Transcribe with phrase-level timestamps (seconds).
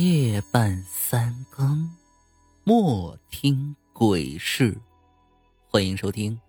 [0.00, 1.90] 夜半三更，
[2.62, 4.80] 莫听鬼事。
[5.66, 6.36] 欢迎收听《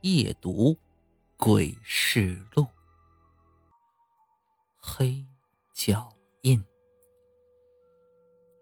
[0.00, 0.76] 夜读
[1.36, 2.64] 鬼事录》。
[4.80, 5.24] 黑
[5.72, 6.60] 脚印。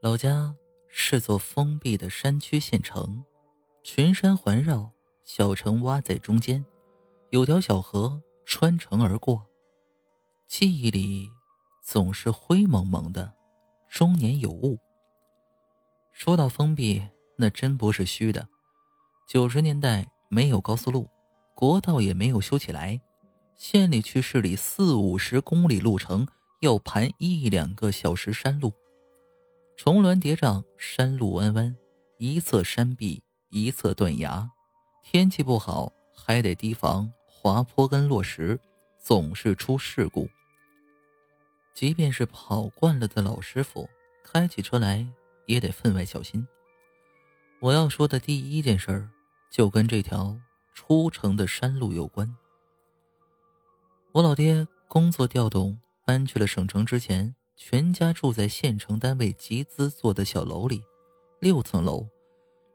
[0.02, 0.54] 老家
[0.88, 3.24] 是座封闭的山区县城，
[3.82, 4.92] 群山环绕，
[5.24, 6.62] 小城挖在中间，
[7.30, 9.46] 有条小河穿城而过。
[10.46, 11.30] 记忆里
[11.82, 13.32] 总是灰蒙蒙的。
[13.94, 14.76] 中年有雾。
[16.10, 17.00] 说到封闭，
[17.36, 18.48] 那真不是虚的。
[19.28, 21.08] 九十年代没有高速路，
[21.54, 23.00] 国道也没有修起来，
[23.54, 26.26] 县里去市里四五十公里路程
[26.60, 28.72] 要盘一两个小时山路，
[29.76, 31.76] 重峦叠嶂，山路弯弯，
[32.18, 34.50] 一侧山壁，一侧断崖，
[35.04, 38.58] 天气不好还得提防滑坡跟落石，
[38.98, 40.28] 总是出事故。
[41.74, 43.90] 即便是跑惯了的老师傅，
[44.22, 45.04] 开起车来
[45.46, 46.46] 也得分外小心。
[47.58, 49.10] 我要说的第一件事儿，
[49.50, 50.38] 就跟这条
[50.72, 52.32] 出城的山路有关。
[54.12, 60.80] 我老爹工作调动，搬去了省城之前，全家住在县城单位集资做的小楼里，
[61.40, 62.06] 六层楼，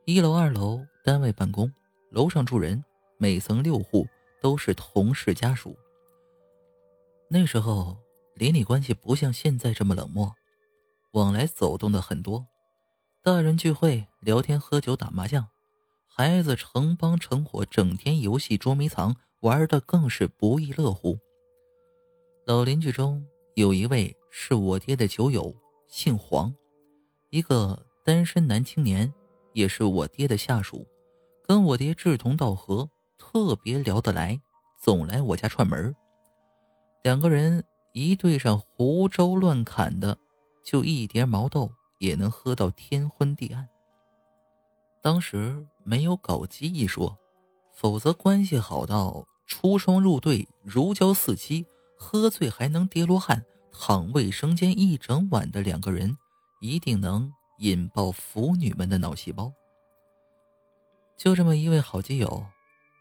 [0.04, 1.72] 一楼、二楼单位办公，
[2.10, 2.84] 楼上住人，
[3.18, 4.06] 每层六户
[4.42, 5.74] 都是同事家属。
[7.30, 7.98] 那时候。
[8.40, 10.34] 邻里关系不像现在这么冷漠，
[11.12, 12.48] 往来走动的很多，
[13.22, 15.46] 大人聚会聊天喝酒打麻将，
[16.08, 21.20] 孩子成帮成伙整天游戏捉迷藏，玩的更是不亦乐乎。
[22.46, 25.54] 老邻居中有一位是我爹的酒友，
[25.90, 26.56] 姓黄，
[27.32, 29.14] 一个单身男青年，
[29.52, 30.88] 也是我爹的下属，
[31.46, 34.40] 跟我爹志同道合，特别聊得来，
[34.82, 35.94] 总来我家串门
[37.04, 37.62] 两个人。
[38.00, 40.18] 一对上胡诌乱侃的，
[40.64, 43.68] 就一碟毛豆也能喝到天昏地暗。
[45.02, 47.18] 当时没有搞基一说，
[47.74, 51.66] 否则关系好到出双入对、如胶似漆，
[51.98, 56.18] 喝醉还能叠罗汉、躺卫生间一整晚的两个人，
[56.62, 59.52] 一定能引爆腐女们的脑细胞。
[61.18, 62.46] 就这么一位好基友，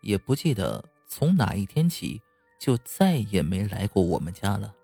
[0.03, 2.21] 也不记得从哪一天起，
[2.59, 4.75] 就再也没来过我们家了。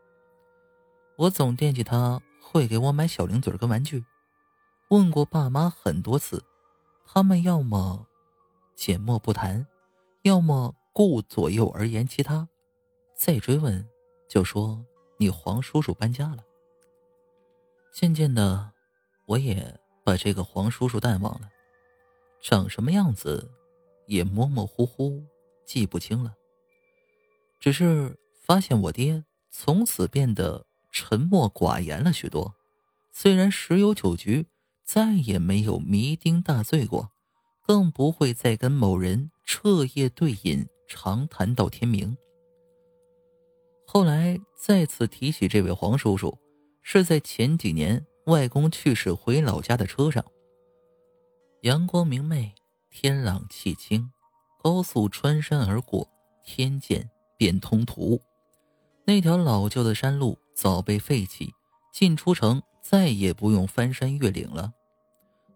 [1.17, 4.05] 我总惦记他会给我买小零嘴跟玩具，
[4.89, 6.43] 问过爸妈很多次，
[7.07, 8.05] 他们要么
[8.75, 9.65] 缄默不谈，
[10.23, 12.49] 要么顾左右而言其他。
[13.17, 13.89] 再追问，
[14.29, 14.85] 就说
[15.17, 16.45] 你黄叔叔搬家了。
[17.93, 18.73] 渐渐的，
[19.27, 21.49] 我也把这个黄叔叔淡忘了，
[22.43, 23.49] 长什么样子
[24.07, 25.25] 也模模糊糊
[25.65, 26.35] 记不清了。
[27.61, 30.67] 只是发现我爹从此变得。
[30.97, 32.55] 沉默寡言了许多，
[33.11, 34.47] 虽然十有九局
[34.85, 37.11] 再也没有酩酊大醉过，
[37.67, 42.17] 更不会再跟某人彻夜对饮，长谈到天明。
[43.85, 46.39] 后来再次提起这位黄叔叔，
[46.81, 50.25] 是在前几年外公去世回老家的车上。
[51.63, 52.55] 阳光明媚，
[52.89, 54.13] 天朗气清，
[54.63, 56.09] 高速穿山而过，
[56.45, 58.21] 天见便通途。
[59.05, 60.39] 那条老旧的山路。
[60.55, 61.53] 早被废弃，
[61.93, 64.73] 进出城再也不用翻山越岭了。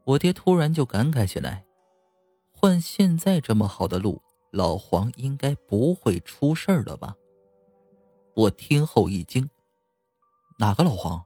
[0.04, 1.64] 我爹突然就感慨起来
[2.52, 4.20] ：“换现在这么好的路，
[4.50, 7.14] 老黄应该不会出事儿了吧？”
[8.34, 9.48] 我听后一惊
[10.58, 11.24] ：“哪个老黄？”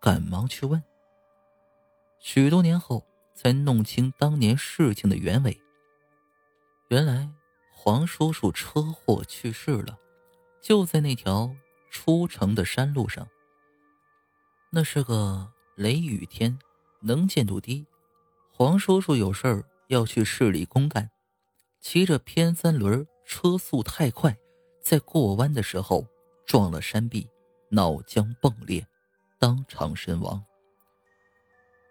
[0.00, 0.82] 赶忙去问。
[2.18, 5.58] 许多年后才弄清当年事情的原委。
[6.88, 7.30] 原来
[7.72, 9.98] 黄叔叔车祸去世了，
[10.60, 11.54] 就在那条。
[11.90, 13.28] 出城的山路上，
[14.70, 16.58] 那是个雷雨天，
[17.00, 17.84] 能见度低。
[18.52, 21.10] 黄叔叔有事儿要去市里公干，
[21.80, 24.36] 骑着偏三轮，车速太快，
[24.80, 26.06] 在过弯的时候
[26.46, 27.28] 撞了山壁，
[27.70, 28.86] 脑浆迸裂，
[29.38, 30.44] 当场身亡。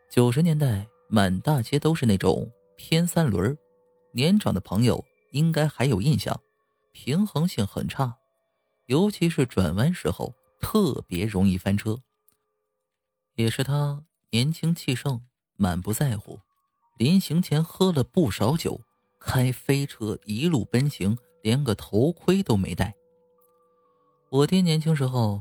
[0.09, 3.57] 九十年代满大街都是那种偏三轮，
[4.11, 6.41] 年长的朋友应该还有印象，
[6.93, 8.15] 平衡性很差。
[8.89, 12.01] 尤其是转弯时候特别容易翻车。
[13.35, 15.21] 也是他年轻气盛，
[15.57, 16.39] 满不在乎，
[16.97, 18.81] 临行前喝了不少酒，
[19.19, 22.95] 开飞车一路奔行，连个头盔都没戴。
[24.31, 25.39] 我爹年轻时候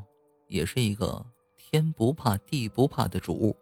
[0.48, 1.24] 也是一个
[1.56, 3.56] 天不怕地不怕的主，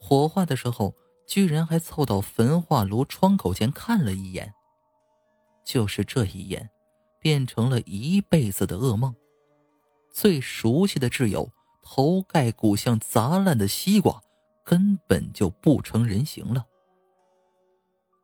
[0.00, 0.94] 火化的时候
[1.26, 4.54] 居然还凑到焚化炉窗口前看了一眼。
[5.64, 6.70] 就是这一眼。
[7.20, 9.14] 变成了一辈子的噩梦。
[10.10, 11.50] 最熟悉的挚友
[11.82, 14.22] 头盖骨像砸烂的西瓜，
[14.64, 16.66] 根本就不成人形了。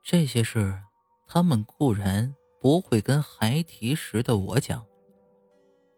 [0.02, 0.82] 这些事，
[1.26, 4.84] 他们固然不会跟孩提时的我讲，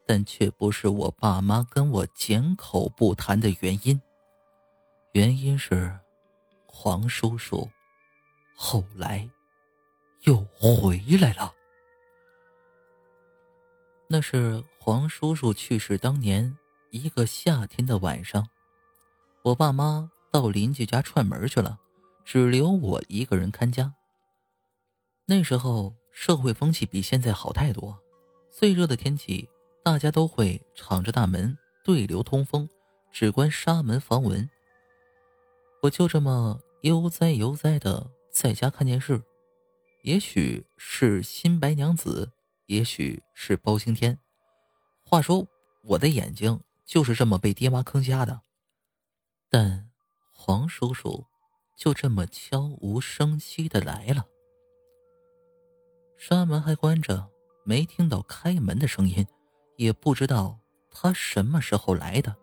[0.07, 4.01] 但却不是我爸妈跟我缄口不谈的原因。
[5.13, 5.99] 原因是，
[6.67, 7.71] 黄叔叔
[8.57, 9.31] 后来
[10.25, 11.55] 又回来了。
[14.15, 16.57] 那是黄叔叔去世当年
[16.91, 18.49] 一个夏天的晚上，
[19.43, 21.81] 我爸妈到邻居家串门去了，
[22.25, 23.93] 只留我一个人看家。
[25.27, 27.99] 那时候社会风气比现在好太多，
[28.53, 29.49] 最热的天气，
[29.83, 32.71] 大家都会敞着大门对流通风，
[33.11, 34.49] 只关纱门防蚊。
[35.83, 39.21] 我就这么悠哉悠哉的在家看电视，
[40.03, 42.31] 也许是新白娘子。
[42.67, 44.19] 也许是包青天。
[45.05, 45.47] 话说，
[45.83, 48.41] 我的眼睛就是这么被爹妈坑瞎的。
[49.51, 49.91] 但
[50.33, 51.27] 黄叔叔
[51.77, 54.25] 就这么悄无声息的来了，
[56.17, 57.31] 纱门还关着，
[57.65, 59.27] 没听到开门的声音，
[59.77, 60.59] 也不知道
[60.91, 62.35] 他什么时候来的。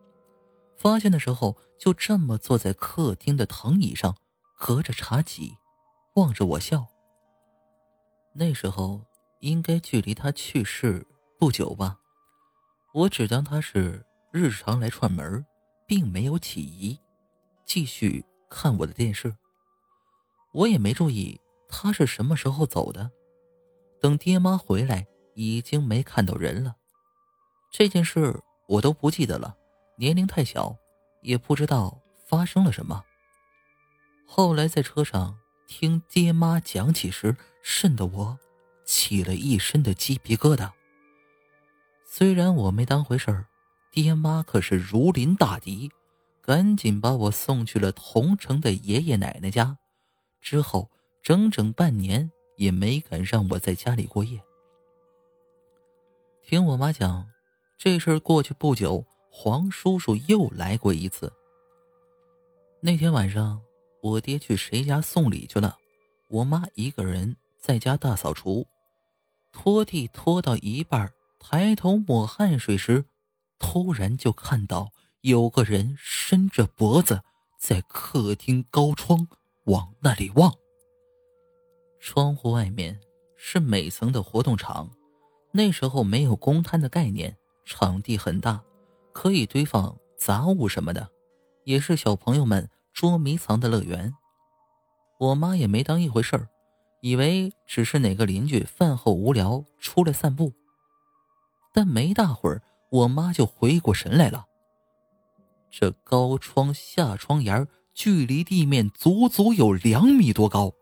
[0.77, 4.15] 发现的时候，就这么坐在客厅的藤椅上，
[4.57, 5.57] 隔着茶几，
[6.15, 6.85] 望着我笑。
[8.33, 9.01] 那时候。
[9.41, 11.05] 应该距离他去世
[11.37, 11.99] 不久吧，
[12.93, 15.45] 我只当他是日常来串门，
[15.85, 16.97] 并没有起疑，
[17.65, 19.35] 继续看我的电视。
[20.53, 23.11] 我也没注意他是什么时候走的。
[23.99, 26.75] 等爹妈回来，已经没看到人了。
[27.71, 29.55] 这件事我都不记得了，
[29.97, 30.75] 年龄太小，
[31.21, 33.03] 也不知道发生了什么。
[34.27, 38.37] 后来在车上听爹妈讲起时，瘆得我。
[38.93, 40.69] 起了一身的鸡皮疙瘩。
[42.03, 43.47] 虽然我没当回事儿，
[43.89, 45.89] 爹妈可是如临大敌，
[46.41, 49.77] 赶紧把我送去了同城的爷爷奶奶家。
[50.41, 50.91] 之后
[51.23, 54.43] 整整半年也没敢让我在家里过夜。
[56.43, 57.29] 听我妈讲，
[57.77, 61.31] 这事儿过去不久，黄叔叔又来过一次。
[62.81, 63.61] 那天晚上，
[64.01, 65.77] 我爹去谁家送礼去了，
[66.27, 68.67] 我妈一个人在家大扫除。
[69.51, 73.05] 拖地拖到一半，抬头抹汗水时，
[73.59, 77.21] 突然就看到有个人伸着脖子
[77.59, 79.27] 在客厅高窗
[79.65, 80.53] 往那里望。
[81.99, 82.99] 窗户外面
[83.35, 84.89] 是每层的活动场，
[85.51, 88.63] 那时候没有公摊的概念，场地很大，
[89.13, 91.09] 可以堆放杂物什么的，
[91.65, 94.13] 也是小朋友们捉迷藏的乐园。
[95.19, 96.47] 我妈也没当一回事儿。
[97.01, 100.53] 以为只是哪个邻居饭后无聊出来散步，
[101.73, 102.61] 但没大会儿，
[102.91, 104.45] 我妈就回过神来了。
[105.71, 110.73] 这高窗下窗沿距离地面足足有两米多高，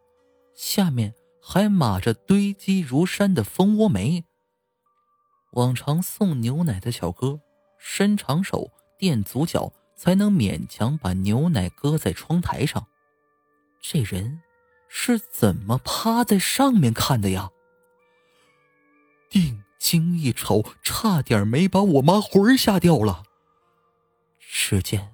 [0.53, 4.25] 下面还码着堆积如山的蜂窝煤。
[5.53, 7.39] 往常送牛奶的小哥
[7.77, 12.85] 伸长手垫足脚，才能勉强把牛奶搁在窗台上。
[13.81, 14.41] 这人。
[14.89, 17.51] 是怎么趴在上面看的呀？
[19.29, 23.23] 定睛一瞅，差点没把我妈魂吓掉了。
[24.39, 25.13] 只见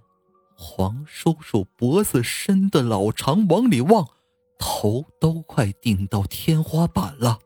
[0.56, 4.08] 黄叔叔脖子伸的老长，往里望，
[4.58, 7.40] 头都快顶到天花板了。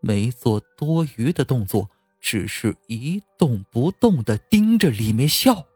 [0.00, 1.88] 没做多余的动作，
[2.20, 5.66] 只是一动不动的盯着里面笑。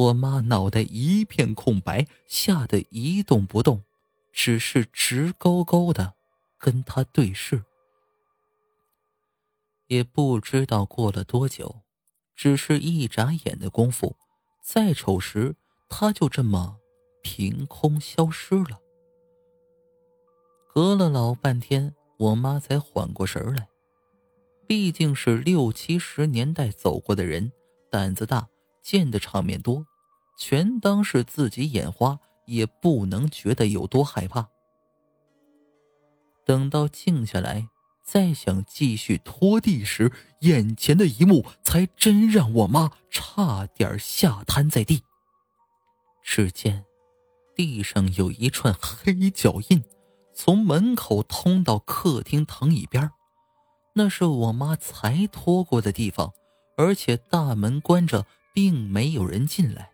[0.00, 3.84] 我妈脑袋一片空白，吓得一动不动，
[4.32, 6.14] 只是直勾勾的
[6.58, 7.62] 跟他对视。
[9.88, 11.82] 也不知道过了多久，
[12.34, 14.16] 只是一眨眼的功夫，
[14.62, 15.54] 再瞅时，
[15.90, 16.78] 他就这么
[17.22, 18.80] 凭空消失了。
[20.72, 23.68] 隔了老半天，我妈才缓过神来。
[24.66, 27.52] 毕竟是六七十年代走过的人，
[27.90, 28.48] 胆子大，
[28.82, 29.86] 见的场面多。
[30.38, 34.48] 全当是自己眼花，也不能觉得有多害怕。
[36.46, 37.68] 等到静下来，
[38.02, 40.10] 再想继续拖地时，
[40.40, 45.02] 眼前的一幕才真让我妈差点吓瘫在地。
[46.22, 46.84] 只见
[47.54, 49.84] 地上有一串黑脚印，
[50.34, 53.10] 从门口通到客厅藤椅边
[53.92, 56.32] 那是我妈才拖过的地方，
[56.76, 59.90] 而且大门关着，并没有人进来。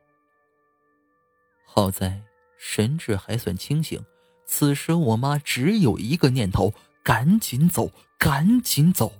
[1.65, 2.23] 好在
[2.57, 4.05] 神志还算清醒，
[4.47, 6.73] 此时我妈只有一个念头：
[7.03, 9.13] 赶紧走，赶紧走。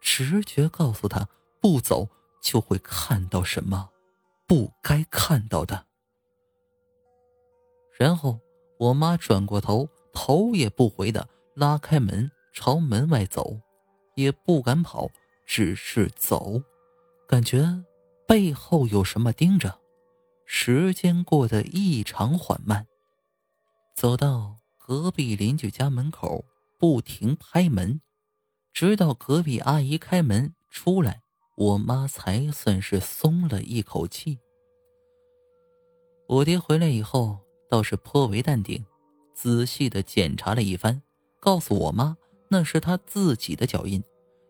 [0.00, 1.28] 直觉告诉她，
[1.60, 2.08] 不走
[2.40, 3.90] 就会看到什么
[4.46, 5.86] 不该看到的。
[7.98, 8.38] 然后
[8.78, 13.60] 我妈转过头，头也不回的拉开门朝门外走，
[14.14, 15.10] 也不敢跑，
[15.44, 16.62] 只是走，
[17.26, 17.84] 感觉
[18.26, 19.78] 背后有什么盯着。
[20.44, 22.86] 时间过得异常缓慢，
[23.96, 26.44] 走到隔壁邻居家门口，
[26.78, 28.00] 不停拍门，
[28.72, 31.20] 直到隔壁阿姨开门出来，
[31.56, 34.38] 我妈才算是松了一口气。
[36.28, 38.84] 我爹回来以后倒是颇为淡定，
[39.34, 41.02] 仔细的检查了一番，
[41.40, 42.16] 告诉我妈
[42.50, 44.02] 那是他自己的脚印，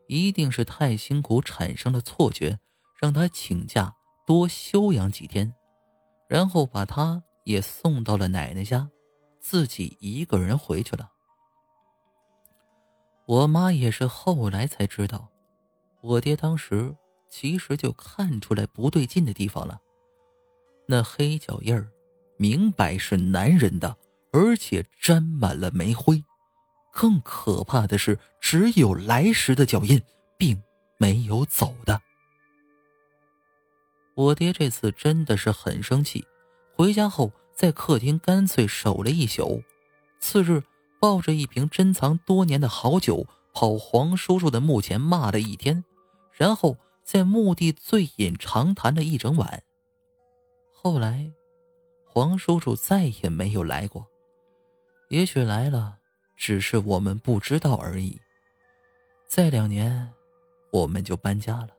[0.09, 2.59] 一定是太辛苦产生了错觉，
[2.97, 3.95] 让他请假
[4.27, 5.55] 多休养几天。
[6.29, 8.91] 然后把他也送到了奶奶家，
[9.41, 11.13] 自己一个人回去了。
[13.27, 15.31] 我妈也是后来才知道，
[16.01, 16.97] 我爹当时
[17.29, 19.81] 其实就看出来不对劲的地方了。
[20.89, 21.89] 那黑脚印儿，
[22.39, 23.97] 明摆是男人的，
[24.33, 26.25] 而且沾满了煤灰。
[26.93, 30.03] 更可怕的是，只有来时的脚印，
[30.37, 30.63] 并
[30.99, 32.01] 没有走的。
[34.17, 36.25] 我爹这次真的是很生气，
[36.75, 39.63] 回家后在客厅干脆守了一宿。
[40.19, 40.63] 次日，
[40.99, 45.85] 抱着一瓶珍藏多年的好酒，跑黄叔叔的墓前骂了一天，
[46.33, 49.63] 然后在墓地醉饮长谈了一整晚。
[50.73, 51.31] 后来，
[52.07, 54.07] 黄叔叔再也没有来过，
[55.11, 55.99] 也许来了，
[56.39, 58.19] 只是我们不知道而已。
[59.29, 60.11] 再两年，
[60.71, 61.76] 我们就搬家了。